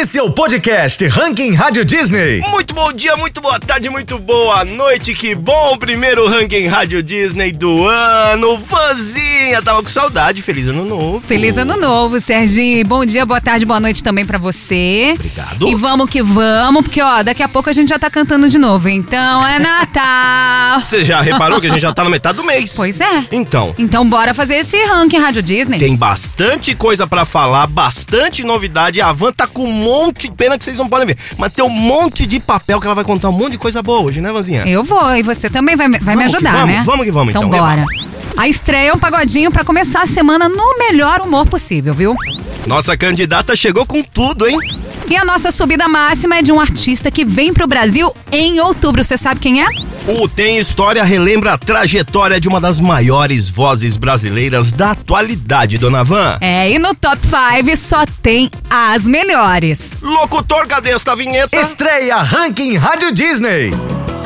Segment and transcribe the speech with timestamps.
[0.00, 2.40] Esse é o podcast Ranking Rádio Disney.
[2.52, 5.12] Muito bom dia, muito boa tarde, muito boa noite.
[5.12, 8.58] Que bom primeiro Ranking Rádio Disney do ano.
[8.58, 10.40] Vanzinha, tava com saudade.
[10.40, 11.20] Feliz ano novo.
[11.20, 12.86] Feliz ano novo, Serginho.
[12.86, 15.14] Bom dia, boa tarde, boa noite também pra você.
[15.16, 15.68] Obrigado.
[15.68, 18.56] E vamos que vamos, porque ó, daqui a pouco a gente já tá cantando de
[18.56, 18.88] novo.
[18.88, 20.78] Então é Natal.
[20.80, 22.74] Você já reparou que a gente já tá na metade do mês?
[22.76, 23.24] Pois é.
[23.32, 25.78] Então, Então bora fazer esse ranking Rádio Disney.
[25.78, 29.00] tem bastante coisa pra falar, bastante novidade.
[29.00, 32.26] A Van tá com monte, pena que vocês não podem ver, mas tem um monte
[32.26, 34.66] de papel que ela vai contar um monte de coisa boa hoje, né, Vanzinha?
[34.66, 36.82] Eu vou, e você também vai, vai me Vamos ajudar, vamos, né?
[36.84, 37.84] vamos que vamos, então, bora.
[38.36, 42.14] A estreia é um pagodinho pra começar a semana no melhor humor possível, viu?
[42.66, 44.56] Nossa candidata chegou com tudo, hein?
[45.08, 49.02] E a nossa subida máxima é de um artista que vem pro Brasil em outubro.
[49.02, 49.66] Você sabe quem é?
[50.10, 56.02] O Tem História relembra a trajetória de uma das maiores vozes brasileiras da atualidade, Dona
[56.02, 56.38] Van.
[56.40, 59.98] É, e no top 5 só tem as melhores.
[60.00, 61.54] Locutor, cadê esta vinheta?
[61.60, 63.70] Estreia Ranking Rádio Disney.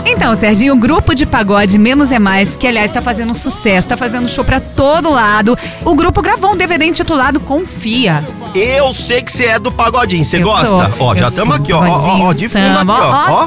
[0.05, 3.89] Então, Serginho, o grupo de pagode Menos é Mais, que aliás tá fazendo um sucesso,
[3.89, 5.57] tá fazendo show pra todo lado.
[5.85, 8.25] O grupo gravou um DVD intitulado Confia.
[8.55, 10.67] Eu sei que você é do pagodinho, você gosta?
[10.67, 12.95] sou, Ó, já estamos aqui, ó, ó, ó, de fundo aqui, ó.
[12.95, 13.47] ó,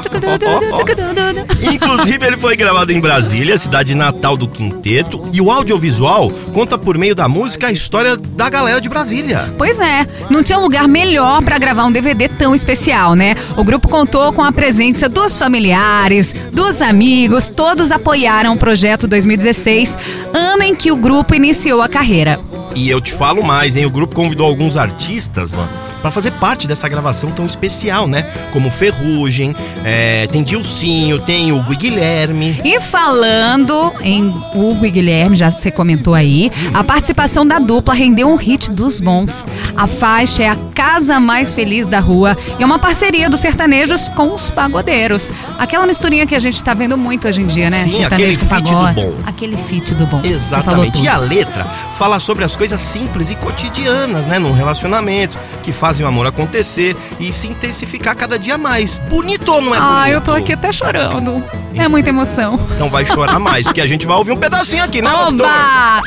[0.72, 1.72] ó.
[1.72, 6.98] Inclusive, ele foi gravado em Brasília, cidade natal do quinteto, e o audiovisual conta por
[6.98, 9.52] meio da música a história da galera de Brasília.
[9.56, 13.36] Pois é, não tinha lugar melhor pra gravar um DVD tão especial, né?
[13.56, 19.98] O grupo contou com a presença dos familiares, dos amigos, todos apoiaram o projeto 2016,
[20.34, 22.40] ano em que o grupo iniciou a carreira.
[22.74, 23.86] E eu te falo mais, hein?
[23.86, 25.68] O grupo convidou alguns artistas, mano,
[26.00, 28.22] pra fazer parte dessa gravação tão especial, né?
[28.52, 32.60] Como Ferrugem, é, tem Dilcinho, tem Hugo e Guilherme.
[32.64, 38.28] E falando em Hugo e Guilherme, já você comentou aí, a participação da dupla rendeu
[38.28, 39.46] um hit dos bons.
[39.76, 44.08] A faixa é a Casa Mais Feliz da Rua e é uma parceria dos sertanejos
[44.10, 45.32] com os pagodeiros.
[45.58, 47.78] Aquela misturinha que a gente tá vendo muito hoje em dia, né?
[47.84, 49.16] Sim, Sertanejo aquele feat do bom.
[49.26, 50.20] Aquele feat do bom.
[50.24, 51.02] Exatamente.
[51.02, 54.38] E a letra fala sobre as coisas simples e cotidianas, né?
[54.38, 58.98] Num relacionamento, que fazem o amor acontecer e se intensificar cada dia mais.
[58.98, 59.96] Bonito ou não é bonito?
[59.96, 61.44] Ah, eu tô aqui até chorando.
[61.76, 62.58] É muita emoção.
[62.74, 65.08] Então vai chorar mais, porque a gente vai ouvir um pedacinho aqui, né?
[65.08, 66.02] Oba!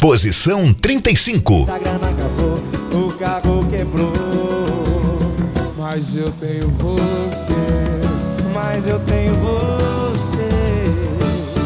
[0.00, 1.68] Posição 35.
[1.70, 2.60] A grana acabou,
[2.92, 4.12] o carro quebrou.
[5.78, 8.02] Mas eu tenho você,
[8.52, 10.90] mas eu tenho você.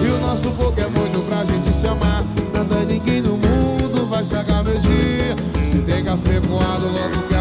[0.05, 2.25] E o nosso pouco é muito pra gente se amar.
[2.53, 5.37] Nada ninguém no mundo vai estragar meu dia.
[5.71, 7.34] Se tem café coado, logo que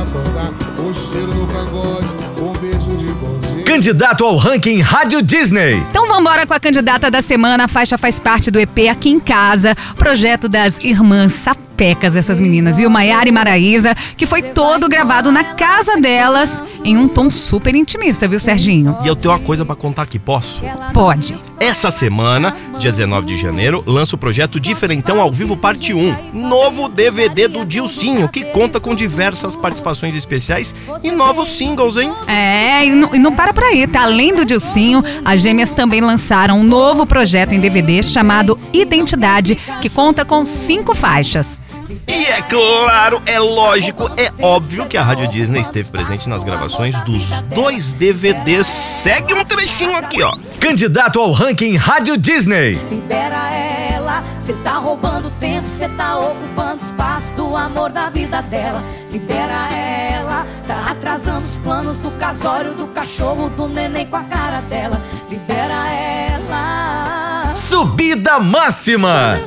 [3.65, 5.75] Candidato ao Ranking Rádio Disney.
[5.89, 7.65] Então vambora com a candidata da semana.
[7.65, 11.33] A faixa faz parte do EP Aqui em Casa, projeto das irmãs
[11.73, 12.89] sapecas, essas meninas, viu?
[12.89, 18.27] Maiara e Maraísa, que foi todo gravado na casa delas, em um tom super intimista,
[18.27, 18.95] viu, Serginho?
[19.03, 20.63] E eu tenho uma coisa pra contar aqui, posso?
[20.93, 21.35] Pode.
[21.59, 26.89] Essa semana, dia 19 de janeiro, lança o projeto Diferentão ao Vivo Parte 1, novo
[26.89, 32.13] DVD do Dilcinho, que conta com diversas participações especiais e novos singles, hein?
[32.27, 34.03] É, e não, e não para por aí, tá?
[34.03, 39.89] Além do Dilcinho, as gêmeas também lançaram um novo projeto em DVD chamado Identidade, que
[39.89, 41.61] conta com cinco faixas.
[42.07, 47.01] E é claro, é lógico, é óbvio que a Rádio Disney esteve presente nas gravações
[47.01, 48.67] dos dois DVDs.
[48.67, 50.35] Segue um trechinho aqui, ó.
[50.59, 52.75] Candidato ao Ranking Rádio Disney.
[52.89, 58.83] Libera ela, cê tá roubando tempo, cê tá ocupando espaço do amor da vida dela.
[59.11, 64.61] Libera ela, tá atrasando os planos do casório, do cachorro, do neném com a cara
[64.61, 65.01] dela.
[65.29, 67.53] Libera ela.
[67.55, 69.39] Subida máxima.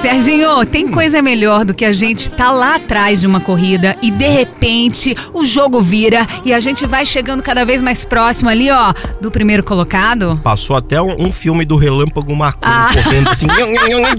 [0.00, 4.10] Serginho, tem coisa melhor do que a gente tá lá atrás de uma corrida e
[4.10, 8.70] de repente o jogo vira e a gente vai chegando cada vez mais próximo ali,
[8.70, 10.40] ó, do primeiro colocado?
[10.42, 12.90] Passou até um, um filme do Relâmpago McQueen Ah.
[12.94, 13.46] correndo assim,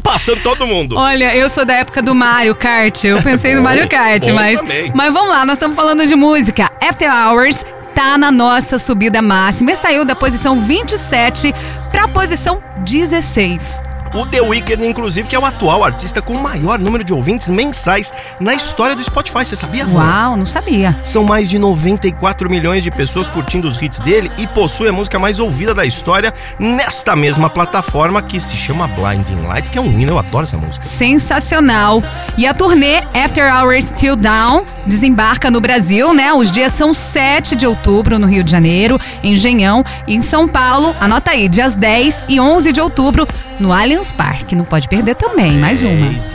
[0.03, 0.95] passando todo mundo.
[0.97, 3.03] Olha, eu sou da época do Mario Kart.
[3.03, 4.59] Eu pensei no Mario Kart, Bom mas.
[4.61, 4.91] também.
[4.93, 6.71] Mas vamos lá, nós estamos falando de música.
[6.79, 7.65] After Hours
[7.95, 11.53] tá na nossa subida máxima e saiu da posição 27
[11.91, 13.81] pra posição 16.
[14.13, 17.47] O The Weeknd, inclusive, que é o atual artista com o maior número de ouvintes
[17.49, 18.11] mensais
[18.41, 19.45] na história do Spotify.
[19.45, 19.87] Você sabia?
[19.87, 19.99] Fran?
[19.99, 20.93] Uau, não sabia.
[21.05, 25.17] São mais de 94 milhões de pessoas curtindo os hits dele e possui a música
[25.17, 29.97] mais ouvida da história nesta mesma plataforma que se chama Blinding Lights, que é um
[29.97, 30.85] hino, eu adoro essa música.
[30.85, 32.03] Sensacional.
[32.37, 36.33] E a turnê After Hours Till Down desembarca no Brasil, né?
[36.33, 40.47] Os dias são 7 de outubro no Rio de Janeiro, em Engenhão, e em São
[40.47, 43.27] Paulo, anota aí, dias 10 e 11 de outubro
[43.59, 44.55] no Allianz Parque.
[44.55, 45.91] Não pode perder também, mais uma.
[45.91, 46.29] 10 e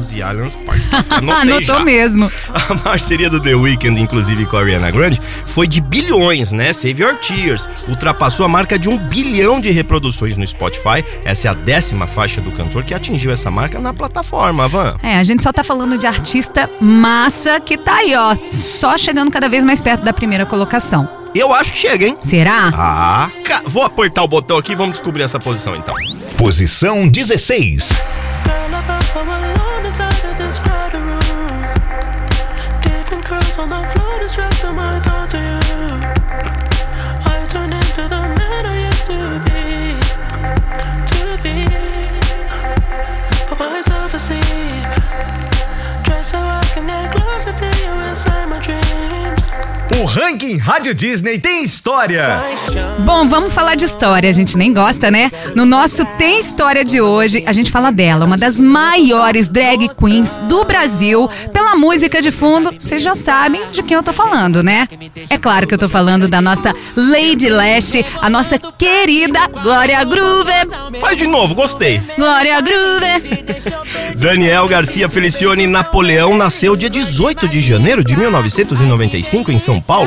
[0.00, 0.80] Stones e Allianz Park.
[1.10, 1.84] Anotei Anotou já.
[1.84, 2.28] mesmo.
[2.52, 6.72] A parceria do The Weeknd, inclusive com a Ariana Grande, foi de bilhões, né?
[6.72, 7.68] Save Your Tears.
[7.86, 11.04] Ultrapassou a marca de um bilhão de reproduções no Spotify.
[11.24, 14.96] Essa é a décima faixa do cantor que atingiu essa marca na plataforma, Van.
[15.02, 19.30] É, a gente só tá falando de artista massa que tá aí, ó, só chegando
[19.30, 21.19] cada vez mais perto da primeira colocação.
[21.34, 22.18] Eu acho que chega, hein?
[22.20, 22.70] Será?
[22.74, 25.94] Ah, ca- vou apertar o botão aqui e vamos descobrir essa posição então.
[26.36, 27.90] Posição 16.
[35.12, 35.19] O
[50.10, 52.42] ranking Rádio Disney tem história.
[53.00, 54.28] Bom, vamos falar de história.
[54.28, 55.30] A gente nem gosta, né?
[55.54, 60.36] No nosso Tem História de hoje, a gente fala dela, uma das maiores drag queens
[60.48, 61.28] do Brasil.
[61.52, 64.88] Pela música de fundo, vocês já sabem de quem eu tô falando, né?
[65.28, 71.00] É claro que eu tô falando da nossa Lady Lash, a nossa querida Glória Groove.
[71.00, 72.00] Faz de novo, gostei.
[72.16, 73.50] Glória Groove.
[74.16, 79.99] Daniel Garcia Felicione Napoleão nasceu dia 18 de janeiro de 1995 em São Paulo.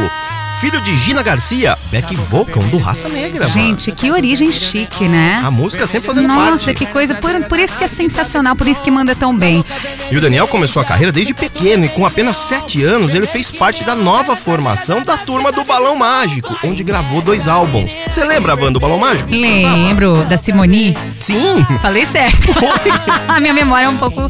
[0.59, 3.41] Filho de Gina Garcia, back vocal do Raça Negra.
[3.41, 3.53] mano.
[3.53, 5.41] Gente, que origem chique, né?
[5.43, 6.73] A música sempre fazendo Nossa, parte.
[6.75, 7.15] que coisa.
[7.15, 9.65] Por, por isso que é sensacional, por isso que manda tão bem.
[10.09, 13.51] E o Daniel começou a carreira desde pequeno e com apenas 7 anos ele fez
[13.51, 17.97] parte da nova formação da turma do Balão Mágico, onde gravou dois álbuns.
[18.09, 19.31] Você lembra, Van, do Balão Mágico?
[19.31, 20.95] Lembro da Simoni.
[21.19, 21.65] Sim!
[21.81, 22.53] Falei certo.
[23.27, 24.29] A minha memória é um pouco.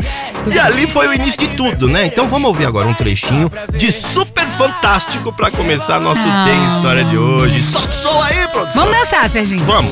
[0.52, 2.06] E ali foi o início de tudo, né?
[2.06, 6.46] Então vamos ouvir agora um trechinho de Super Fantástico pra começar nosso Ah.
[6.46, 7.62] Tem História de hoje.
[7.62, 8.84] Solta o som aí, produção!
[8.86, 9.64] Vamos dançar, Serginho.
[9.64, 9.92] Vamos!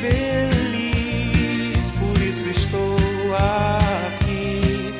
[0.00, 2.96] feliz, por isso estou
[3.36, 4.94] aqui.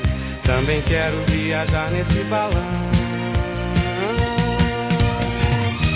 [0.45, 2.93] Também quero viajar nesse balão.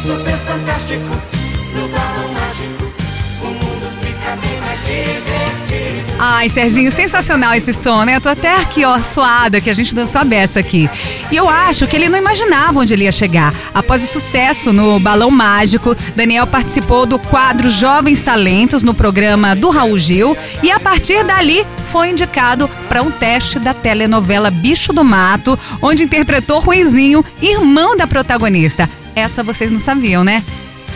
[0.03, 1.05] Super fantástico,
[1.75, 2.93] no balão mágico,
[6.19, 8.17] Ai, Serginho, sensacional esse som, né?
[8.17, 10.89] Eu tô até aqui, ó, suada, que a gente dançou a beça aqui.
[11.31, 13.53] E eu acho que ele não imaginava onde ele ia chegar.
[13.75, 19.69] Após o sucesso no Balão Mágico, Daniel participou do quadro Jovens Talentos no programa do
[19.69, 25.05] Raul Gil e a partir dali foi indicado para um teste da telenovela Bicho do
[25.05, 28.89] Mato, onde interpretou Ruizinho, irmão da protagonista.
[29.15, 30.43] Essa vocês não sabiam, né?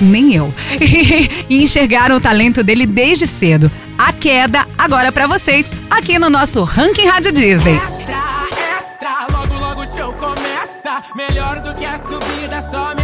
[0.01, 0.53] Nem eu.
[1.49, 3.71] e enxergaram o talento dele desde cedo.
[3.99, 7.77] A queda agora pra vocês, aqui no nosso Ranking Rádio Disney.
[7.77, 11.03] Extra, extra, logo logo o show começa.
[11.15, 13.00] Melhor do que a subida, só mesmo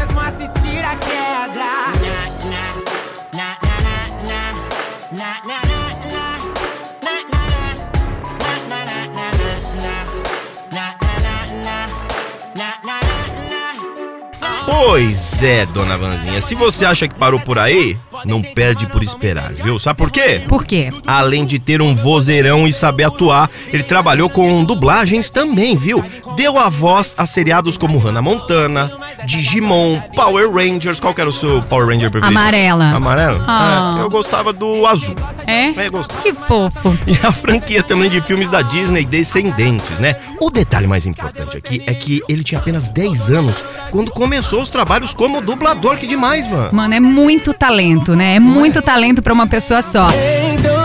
[14.79, 16.39] Pois é, dona Vanzinha.
[16.43, 19.79] Se você acha que parou por aí, não perde por esperar, viu?
[19.79, 20.43] Sabe por quê?
[20.49, 20.91] Por quê?
[21.07, 26.05] Além de ter um vozeirão e saber atuar, ele trabalhou com dublagens também, viu?
[26.37, 28.91] Deu a voz a seriados como Hannah Montana,
[29.25, 31.01] Digimon, Power Rangers.
[31.01, 32.39] Qual que era o seu Power Ranger preferido?
[32.39, 32.85] Amarela.
[32.91, 33.45] Amarelo?
[33.47, 33.97] Ah.
[33.99, 35.17] É, eu gostava do azul.
[35.47, 35.69] É?
[35.87, 36.21] É, gostava.
[36.21, 36.97] Que fofo.
[37.07, 40.17] E a franquia também de filmes da Disney Descendentes, né?
[40.41, 44.69] O detalhe mais importante aqui é que ele tinha apenas 10 anos quando começou os
[44.69, 45.97] trabalhos como dublador.
[45.97, 46.71] Que demais, mano.
[46.73, 48.37] Mano, é muito talento, né?
[48.37, 50.09] É muito talento pra uma pessoa só.
[50.53, 50.76] Então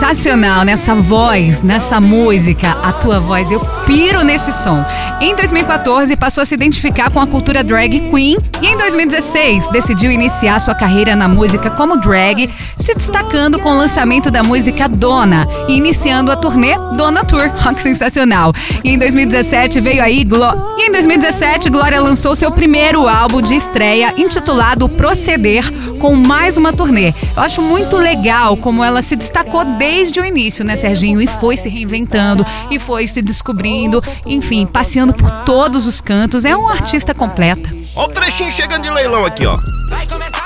[0.00, 4.82] Sensacional nessa voz, nessa música, a tua voz, eu piro nesse som.
[5.20, 10.10] Em 2014, passou a se identificar com a cultura drag queen e em 2016 decidiu
[10.10, 15.46] iniciar sua carreira na música como drag, se destacando com o lançamento da música Dona
[15.68, 17.50] e iniciando a turnê Dona Tour.
[17.70, 18.52] Que sensacional.
[18.82, 20.70] E em 2017 veio aí Glo...
[20.78, 25.62] E em 2017, Glória lançou seu primeiro álbum de estreia intitulado Proceder,
[25.98, 27.12] com mais uma turnê.
[27.36, 29.90] Eu acho muito legal como ela se destacou desde
[30.20, 31.20] o início, né, Serginho?
[31.20, 36.44] E foi se reinventando, e foi se descobrindo, enfim, passeando por todos os cantos.
[36.44, 37.68] É uma artista completa.
[37.94, 39.58] Ó o trechinho chegando de leilão aqui, ó.
[39.90, 40.39] Vai começar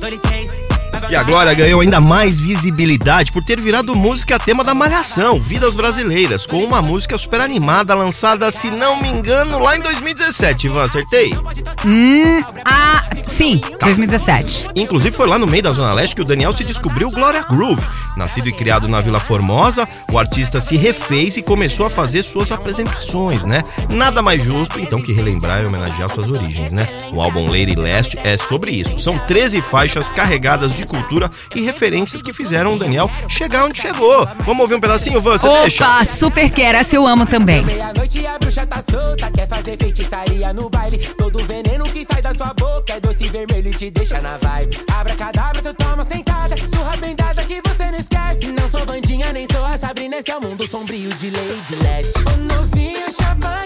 [0.00, 0.75] Thirty taste
[1.10, 5.74] E a Glória ganhou ainda mais visibilidade por ter virado música tema da Malhação, Vidas
[5.74, 10.66] Brasileiras, com uma música super animada lançada, se não me engano, lá em 2017.
[10.66, 11.36] Ivan, acertei?
[11.84, 14.66] Hum, ah, sim, 2017.
[14.74, 17.86] Inclusive foi lá no meio da Zona Leste que o Daniel se descobriu Glória Groove.
[18.16, 22.50] Nascido e criado na Vila Formosa, o artista se refez e começou a fazer suas
[22.50, 23.62] apresentações, né?
[23.90, 26.88] Nada mais justo então que relembrar e homenagear suas origens, né?
[27.12, 28.98] O álbum Lady Leste é sobre isso.
[28.98, 34.26] São 13 faixas carregadas de cultura e referências que fizeram o Daniel chegar onde chegou.
[34.40, 35.36] Vamos ouvir um pedacinho, Van?
[35.36, 35.84] Você deixa?
[35.84, 37.64] Opa, super quero, essa eu amo também.
[37.64, 40.98] Meia-noite a bruxa tá solta, quer fazer feitiçaria no baile.
[41.18, 44.78] Todo veneno que sai da sua boca é doce vermelho e te deixa na vibe.
[44.92, 48.46] Abra cadáver, tu toma sentada, surra bem dada que você não esquece.
[48.58, 52.18] Não sou bandinha, nem sou a Sabrina, esse é o mundo sombrio de Lady Leste.
[52.18, 53.65] O novinho chapa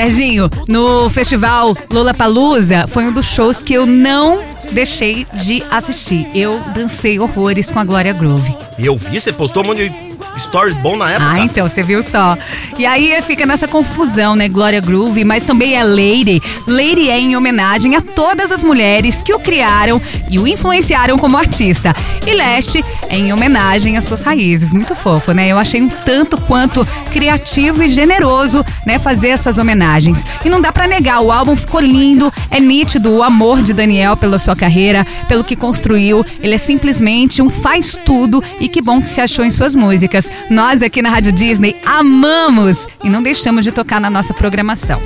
[0.00, 4.42] Serginho, no festival Lollapalooza foi um dos shows que eu não
[4.72, 6.26] deixei de assistir.
[6.34, 8.56] Eu dancei horrores com a Glória Groove.
[8.78, 11.32] E eu vi, você postou um monte de stories bom na época.
[11.32, 12.36] Ah, então, você viu só.
[12.78, 14.48] E aí fica nessa confusão, né?
[14.48, 16.42] Glória Groove, mas também é Lady.
[16.66, 21.36] Lady é em homenagem a todas as mulheres que o criaram e o influenciaram como
[21.36, 21.94] artista.
[22.26, 24.72] E Leste é em homenagem às suas raízes.
[24.72, 25.48] Muito fofo, né?
[25.48, 28.98] Eu achei um tanto quanto criativo e generoso, né?
[28.98, 30.24] Fazer essas homenagens.
[30.44, 34.16] E não dá pra negar, o álbum ficou lindo, é nítido o amor de Daniel
[34.16, 36.24] pela sua carreira, pelo que construiu.
[36.42, 40.29] Ele é simplesmente um faz tudo e que bom que se achou em suas músicas.
[40.48, 45.00] Nós aqui na Rádio Disney amamos e não deixamos de tocar na nossa programação.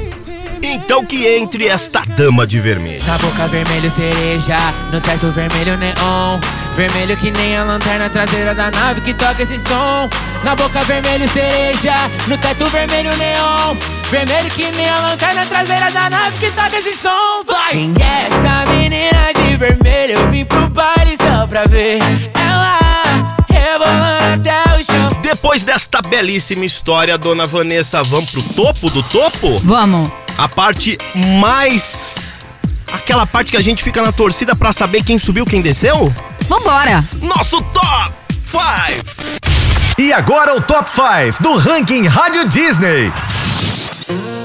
[0.66, 3.04] Então que entre esta dama de vermelho.
[3.06, 4.56] Na boca vermelho cereja,
[4.90, 6.40] no teto vermelho neon.
[6.74, 10.08] Vermelho que nem a lanterna traseira da nave que toca esse som.
[10.42, 11.94] Na boca vermelho cereja,
[12.26, 13.76] no teto vermelho neon.
[14.10, 17.44] Vermelho que nem a lanterna traseira da nave que toca esse som.
[17.46, 17.72] Vai!
[17.72, 20.18] Quem é essa menina de vermelho?
[20.18, 21.98] Eu vim pro baile só pra ver
[22.34, 22.78] ela
[23.50, 24.63] rebolando até.
[25.24, 29.58] Depois desta belíssima história, dona Vanessa, vamos pro topo do topo?
[29.64, 30.10] Vamos.
[30.36, 30.98] A parte
[31.40, 32.30] mais.
[32.92, 36.14] Aquela parte que a gente fica na torcida pra saber quem subiu, quem desceu?
[36.46, 37.02] Vambora.
[37.22, 38.12] Nosso top
[38.42, 39.44] 5!
[39.98, 43.10] E agora o Top 5 do ranking Rádio Disney.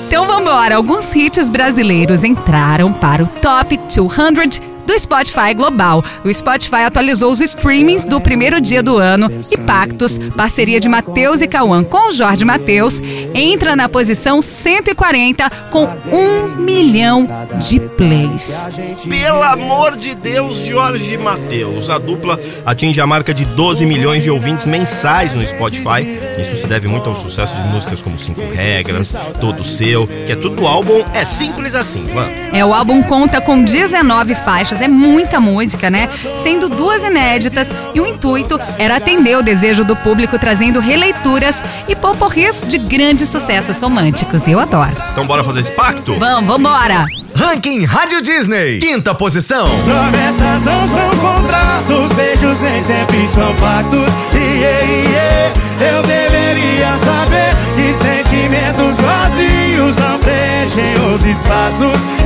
[0.07, 0.77] Então vambora.
[0.77, 6.03] Alguns hits brasileiros entraram para o Top 200 do Spotify Global.
[6.25, 11.43] O Spotify atualizou os streamings do primeiro dia do ano e Pactos, parceria de Matheus
[11.43, 12.99] e Cauã com Jorge Matheus,
[13.35, 17.27] entra na posição 140 com um milhão
[17.59, 18.67] de plays.
[19.07, 21.87] Pelo amor de Deus, Jorge Matheus.
[21.87, 26.01] A dupla atinge a marca de 12 milhões de ouvintes mensais no Spotify.
[26.39, 30.35] Isso se deve muito ao sucesso de músicas como Cinco Regras, Todo Seu, que é
[30.35, 32.27] tudo do álbum É Simples Assim, Van.
[32.51, 36.09] É, o álbum conta com 19 faixas, é muita música, né?
[36.41, 41.95] Sendo duas inéditas e o intuito era atender o desejo do público trazendo releituras e
[41.95, 44.47] poporris de grandes sucessos românticos.
[44.47, 44.95] Eu adoro.
[45.11, 46.17] Então bora fazer esse pacto?
[46.19, 47.05] Vamos, vambora!
[47.35, 48.79] Ranking Rádio Disney.
[48.79, 49.69] Quinta posição.
[49.85, 54.09] Promessas não são contratos, beijos nem sempre são factos.
[54.33, 62.19] Iê, iê, eu deveria saber que sentimentos vazios não preenchem os espaços.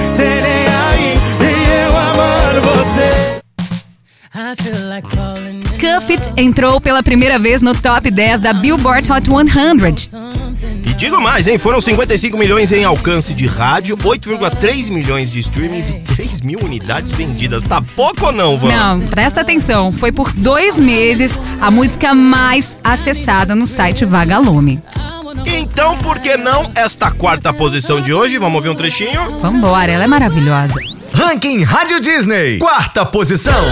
[5.94, 10.10] Cuff It entrou pela primeira vez no top 10 da Billboard Hot 100.
[10.84, 11.60] E digo mais, hein?
[11.60, 17.12] Foram 55 milhões em alcance de rádio, 8,3 milhões de streamings e 3 mil unidades
[17.12, 17.64] vendidas.
[17.64, 18.70] Tá pouco ou não, Van?
[18.70, 19.92] Não, presta atenção.
[19.92, 24.82] Foi por dois meses a música mais acessada no site Vagalume.
[25.46, 28.40] Então, por que não esta quarta posição de hoje?
[28.40, 29.40] Vamos ouvir um trechinho?
[29.40, 30.80] Vambora, ela é maravilhosa.
[31.14, 32.58] Ranking Rádio Disney.
[32.58, 33.64] Quarta posição.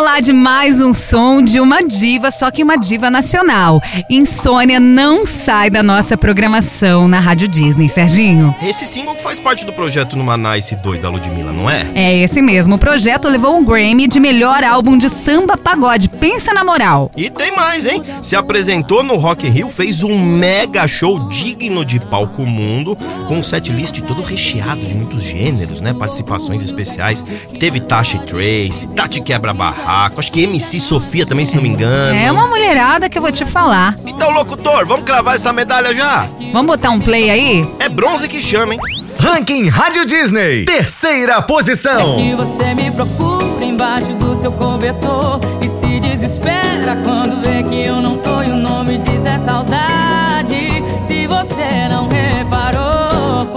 [0.00, 3.82] Falar de mais um som de uma diva, só que uma diva nacional.
[4.08, 8.54] Insônia não sai da nossa programação na Rádio Disney, Serginho.
[8.62, 11.86] Esse single faz parte do projeto Numa Nice 2 da Ludmilla, não é?
[11.94, 12.76] É esse mesmo.
[12.76, 16.08] O projeto levou um Grammy de melhor álbum de samba pagode.
[16.08, 17.10] Pensa na moral.
[17.14, 18.02] E tem mais, hein?
[18.22, 22.96] Se apresentou no Rock in Rio, fez um mega show digno de palco mundo,
[23.28, 25.92] com um setlist todo recheado de muitos gêneros, né?
[25.92, 27.22] Participações especiais.
[27.58, 29.52] Teve Tasha Trace, Tati Quebra
[29.90, 32.14] Barraco, acho que MC Sofia também, se não me engano.
[32.14, 33.96] É uma mulherada que eu vou te falar.
[34.06, 36.28] Então, locutor, vamos cravar essa medalha já?
[36.52, 37.68] Vamos botar um play aí?
[37.80, 38.80] É bronze que chama, hein?
[39.18, 42.16] Ranking Rádio Disney, terceira posição.
[42.18, 48.00] Que você me procura embaixo do seu cobertor E se desespera quando vê que eu
[48.00, 53.50] não tô E o nome diz é saudade Se você não reparou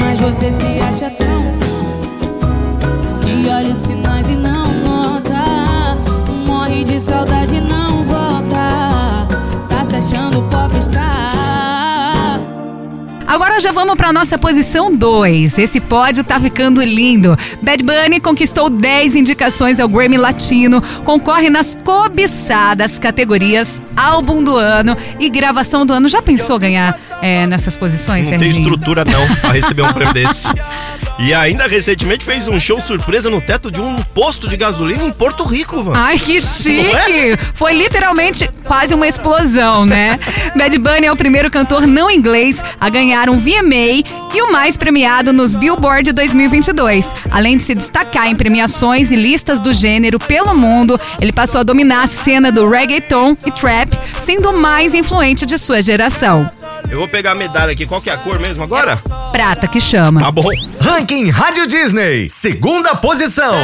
[0.00, 1.73] Mas você se acha tão
[13.26, 15.58] Agora já vamos para nossa posição 2.
[15.58, 17.36] Esse pódio tá ficando lindo.
[17.62, 24.96] Bad Bunny conquistou 10 indicações ao Grammy Latino, concorre nas cobiçadas categorias Álbum do Ano
[25.18, 26.08] e Gravação do Ano.
[26.08, 28.68] Já pensou ganhar é, nessas posições, Não tem Serginho?
[28.68, 30.48] estrutura não pra receber um prêmio desse.
[31.18, 35.10] E ainda recentemente fez um show surpresa no teto de um posto de gasolina em
[35.10, 35.92] Porto Rico, Van.
[35.96, 37.38] Ai, que Não chique!
[37.54, 40.18] Foi literalmente quase uma explosão, né?
[40.56, 44.02] Bad Bunny é o primeiro cantor não inglês a ganhar um VMA
[44.34, 47.14] e o mais premiado nos Billboard 2022.
[47.30, 51.64] Além de se destacar em premiações e listas do gênero pelo mundo, ele passou a
[51.64, 56.50] dominar a cena do reggaeton e trap, sendo o mais influente de sua geração.
[56.90, 58.96] Eu vou pegar a medalha aqui, qual que é a cor mesmo agora?
[59.32, 60.20] Prata que chama.
[60.20, 60.48] Tá bom.
[61.04, 63.54] Ranking Rádio Disney, segunda posição.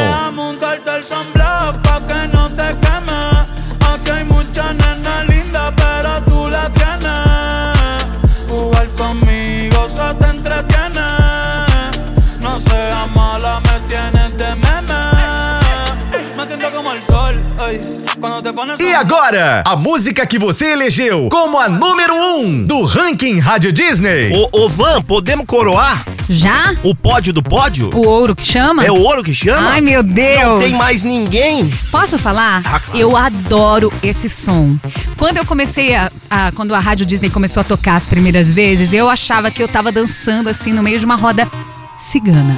[18.79, 24.31] E agora, a música que você elegeu como a número um do Ranking Rádio Disney.
[24.31, 26.75] Ô, ô Van, podemos coroar Já?
[26.85, 27.91] o pódio do pódio?
[27.93, 28.85] O ouro que chama?
[28.85, 29.69] É o ouro que chama?
[29.71, 30.43] Ai, meu Deus!
[30.43, 31.69] Não tem mais ninguém.
[31.91, 32.63] Posso falar?
[32.65, 32.99] Ah, claro.
[32.99, 34.71] Eu adoro esse som.
[35.17, 38.93] Quando eu comecei a, a- Quando a Rádio Disney começou a tocar as primeiras vezes,
[38.93, 41.51] eu achava que eu tava dançando assim no meio de uma roda
[41.99, 42.57] cigana.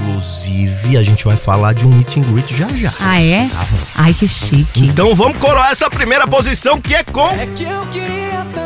[0.00, 2.92] Inclusive, a gente vai falar de um meet and greet já já.
[3.00, 3.46] Ah, é?
[3.46, 3.78] Van.
[3.96, 4.86] Ai, que chique.
[4.86, 8.65] Então vamos coroar essa primeira posição que é com É que eu queria ficasse.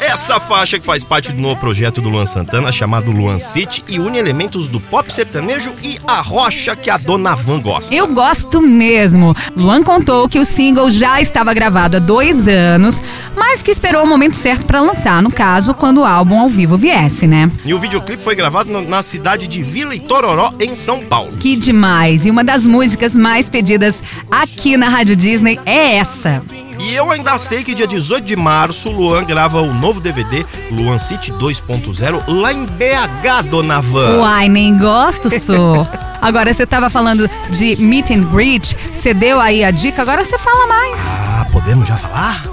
[0.00, 3.98] Essa faixa que faz parte do novo projeto do Luan Santana chamado Luan City e
[3.98, 7.94] une elementos do pop sertanejo e a rocha que a dona Van gosta.
[7.94, 9.34] Eu gosto mesmo.
[9.56, 13.02] Luan contou que o single já estava gravado há dois anos,
[13.36, 16.76] mas que esperou o momento certo pra lançar, no caso, quando o álbum ao vivo
[16.76, 17.50] viesse, né?
[17.64, 21.36] E o videoclipe foi gravado na cidade de Vila Itororó, em São Paulo.
[21.36, 22.26] Que demais!
[22.26, 26.42] E uma das músicas mais pedidas aqui na Rádio Disney é essa.
[26.78, 30.98] E eu ainda sei que dia 18 de março, Luan grava o novo DVD Luan
[30.98, 34.20] City 2.0 lá em BH, dona Van.
[34.20, 35.86] Uai, nem gosto, sou.
[36.20, 40.38] Agora, você tava falando de meet and greet, você deu aí a dica, agora você
[40.38, 41.18] fala mais.
[41.20, 42.44] Ah, podemos já falar?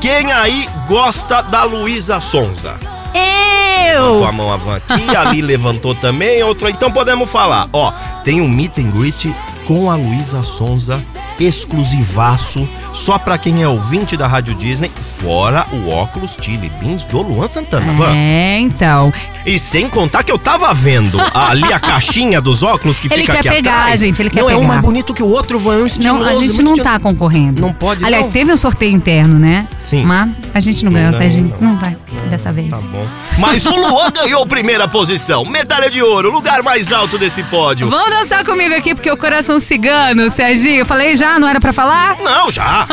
[0.00, 2.74] Quem aí gosta da Luísa Sonza?
[3.14, 4.18] Eu!
[4.18, 6.68] Com a mão a Van aqui, ali levantou também, outro.
[6.68, 7.68] Então podemos falar.
[7.72, 7.92] Ó,
[8.24, 9.34] tem um meet and greet
[9.66, 11.02] com a Luísa Sonza,
[11.44, 17.22] exclusivaço, só pra quem é ouvinte da Rádio Disney, fora o óculos Chili Beans do
[17.22, 18.14] Luan Santana, Van.
[18.14, 19.12] É, então.
[19.44, 23.34] E sem contar que eu tava vendo ali a caixinha dos óculos que Ele fica
[23.34, 24.00] quer aqui pegar, atrás.
[24.00, 24.68] gente, ele quer não, é um pegar.
[24.68, 26.24] mais bonito que o outro, Van, é um estiloso.
[26.24, 27.60] Não, a gente não tá concorrendo.
[27.60, 28.32] Não pode, Aliás, não?
[28.32, 29.68] teve um sorteio interno, né?
[29.82, 30.04] Sim.
[30.04, 31.54] Mas a gente não ganhou, Não, Serginho.
[31.60, 31.72] não.
[31.72, 31.96] Não vai
[32.28, 32.70] dessa vez.
[32.70, 33.08] Tá bom.
[33.38, 35.44] Mas o Luan ganhou a primeira posição.
[35.44, 37.88] Medalha de ouro, lugar mais alto desse pódio.
[37.88, 40.80] Vamos dançar comigo aqui, porque o coração cigano, Serginho.
[40.80, 42.16] Eu falei já, não era pra falar?
[42.20, 42.86] Não, já.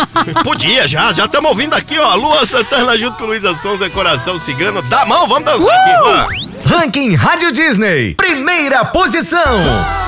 [0.44, 1.12] Podia, já.
[1.14, 2.16] Já estamos ouvindo aqui, ó.
[2.16, 4.82] Lua Santana junto com Luísa Sonza, Coração Cigano.
[4.84, 6.28] Dá a mão, vamos dançar aqui, Van.
[6.66, 10.03] Ranking Rádio Disney, primeira posição.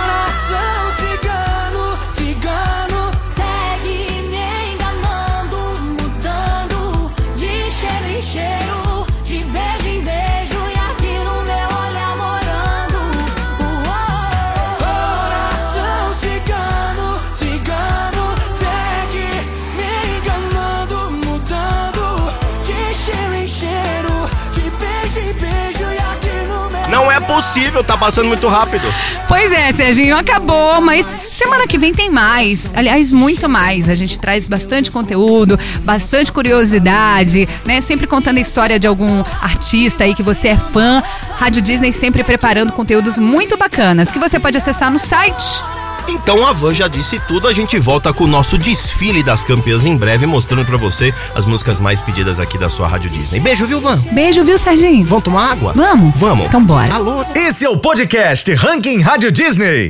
[27.28, 28.88] Possível, tá passando muito rápido.
[29.28, 32.72] Pois é, Serginho, acabou, mas semana que vem tem mais.
[32.74, 33.90] Aliás, muito mais.
[33.90, 37.82] A gente traz bastante conteúdo, bastante curiosidade, né?
[37.82, 41.04] Sempre contando a história de algum artista aí que você é fã.
[41.38, 45.64] Rádio Disney sempre preparando conteúdos muito bacanas que você pode acessar no site.
[46.08, 49.86] Então a Van já disse tudo, a gente volta com o nosso desfile das campeãs
[49.86, 53.40] em breve, mostrando pra você as músicas mais pedidas aqui da sua Rádio Disney.
[53.40, 53.98] Beijo, viu, Van?
[54.12, 55.06] Beijo, viu, Serginho?
[55.06, 55.74] Vamos tomar água?
[55.76, 56.20] Vamos?
[56.20, 56.46] Vamos.
[56.46, 56.94] Então bora.
[56.94, 57.26] Alô?
[57.36, 59.84] Esse é o podcast Ranking Rádio Disney.